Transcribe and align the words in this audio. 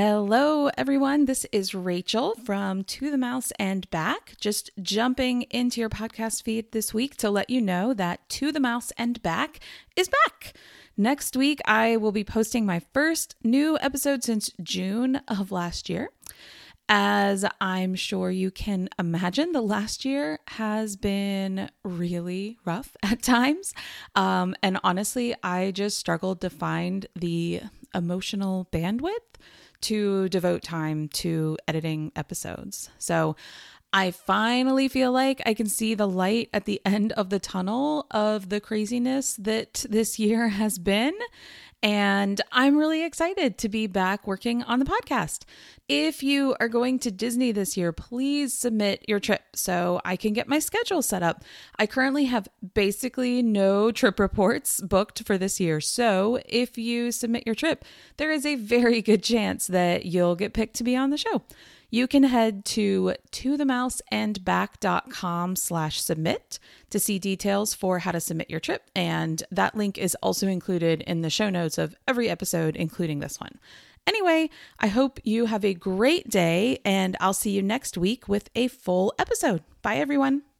Hello, 0.00 0.70
everyone. 0.78 1.24
This 1.24 1.44
is 1.50 1.74
Rachel 1.74 2.36
from 2.44 2.84
To 2.84 3.10
the 3.10 3.18
Mouse 3.18 3.50
and 3.58 3.90
Back. 3.90 4.36
Just 4.40 4.70
jumping 4.80 5.42
into 5.50 5.80
your 5.80 5.90
podcast 5.90 6.44
feed 6.44 6.70
this 6.70 6.94
week 6.94 7.16
to 7.16 7.28
let 7.28 7.50
you 7.50 7.60
know 7.60 7.92
that 7.94 8.28
To 8.28 8.52
the 8.52 8.60
Mouse 8.60 8.92
and 8.96 9.20
Back 9.22 9.58
is 9.96 10.08
back. 10.08 10.52
Next 10.96 11.36
week, 11.36 11.58
I 11.64 11.96
will 11.96 12.12
be 12.12 12.22
posting 12.22 12.64
my 12.64 12.80
first 12.94 13.34
new 13.42 13.76
episode 13.80 14.22
since 14.22 14.52
June 14.62 15.20
of 15.26 15.50
last 15.50 15.88
year. 15.88 16.10
As 16.88 17.44
I'm 17.60 17.96
sure 17.96 18.30
you 18.30 18.52
can 18.52 18.88
imagine, 19.00 19.50
the 19.50 19.60
last 19.60 20.04
year 20.04 20.38
has 20.46 20.94
been 20.94 21.70
really 21.82 22.56
rough 22.64 22.96
at 23.02 23.20
times. 23.20 23.74
Um, 24.14 24.54
and 24.62 24.78
honestly, 24.84 25.34
I 25.42 25.72
just 25.72 25.98
struggled 25.98 26.40
to 26.42 26.50
find 26.50 27.04
the 27.16 27.62
emotional 27.92 28.68
bandwidth 28.70 29.38
to 29.82 30.28
devote 30.28 30.62
time 30.62 31.08
to 31.08 31.56
editing 31.66 32.12
episodes. 32.16 32.90
So 32.98 33.36
I 33.92 34.10
finally 34.10 34.88
feel 34.88 35.12
like 35.12 35.40
I 35.46 35.54
can 35.54 35.66
see 35.66 35.94
the 35.94 36.08
light 36.08 36.50
at 36.52 36.66
the 36.66 36.80
end 36.84 37.12
of 37.12 37.30
the 37.30 37.38
tunnel 37.38 38.06
of 38.10 38.50
the 38.50 38.60
craziness 38.60 39.34
that 39.36 39.86
this 39.88 40.18
year 40.18 40.48
has 40.60 40.78
been. 40.78 41.14
And 41.82 42.40
I'm 42.50 42.76
really 42.76 43.04
excited 43.04 43.56
to 43.58 43.68
be 43.68 43.86
back 43.86 44.26
working 44.26 44.64
on 44.64 44.80
the 44.80 44.84
podcast. 44.84 45.44
If 45.88 46.24
you 46.24 46.56
are 46.58 46.68
going 46.68 46.98
to 47.00 47.12
Disney 47.12 47.52
this 47.52 47.76
year, 47.76 47.92
please 47.92 48.52
submit 48.52 49.04
your 49.08 49.20
trip 49.20 49.42
so 49.54 50.00
I 50.04 50.16
can 50.16 50.32
get 50.32 50.48
my 50.48 50.58
schedule 50.58 51.02
set 51.02 51.22
up. 51.22 51.44
I 51.78 51.86
currently 51.86 52.24
have 52.24 52.48
basically 52.74 53.42
no 53.42 53.92
trip 53.92 54.18
reports 54.18 54.80
booked 54.80 55.22
for 55.22 55.38
this 55.38 55.60
year. 55.60 55.80
So 55.80 56.40
if 56.46 56.76
you 56.76 57.12
submit 57.12 57.44
your 57.46 57.54
trip, 57.54 57.84
there 58.16 58.32
is 58.32 58.44
a 58.44 58.56
very 58.56 59.00
good 59.02 59.22
chance 59.22 59.68
that 59.68 60.04
you'll 60.04 60.36
get 60.36 60.54
picked 60.54 60.76
to 60.76 60.84
be 60.84 60.96
on 60.96 61.10
the 61.10 61.16
show 61.16 61.44
you 61.90 62.06
can 62.06 62.22
head 62.24 62.66
to 62.66 63.14
tothemouseandback.com 63.32 65.56
slash 65.56 66.02
submit 66.02 66.58
to 66.90 66.98
see 66.98 67.18
details 67.18 67.72
for 67.74 68.00
how 68.00 68.12
to 68.12 68.20
submit 68.20 68.50
your 68.50 68.60
trip. 68.60 68.90
And 68.94 69.42
that 69.50 69.74
link 69.74 69.96
is 69.96 70.14
also 70.16 70.48
included 70.48 71.00
in 71.02 71.22
the 71.22 71.30
show 71.30 71.48
notes 71.68 71.78
of 71.78 71.94
every 72.06 72.30
episode, 72.30 72.76
including 72.76 73.20
this 73.20 73.38
one. 73.38 73.58
Anyway, 74.06 74.48
I 74.78 74.86
hope 74.86 75.20
you 75.22 75.46
have 75.46 75.64
a 75.66 75.74
great 75.74 76.30
day, 76.30 76.78
and 76.82 77.14
I'll 77.20 77.34
see 77.34 77.50
you 77.50 77.62
next 77.62 77.98
week 77.98 78.26
with 78.26 78.48
a 78.54 78.68
full 78.68 79.12
episode. 79.18 79.62
Bye, 79.82 79.96
everyone. 79.96 80.47